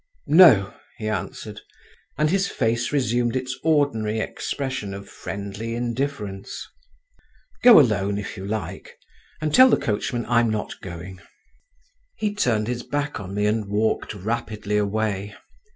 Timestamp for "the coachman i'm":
9.69-10.49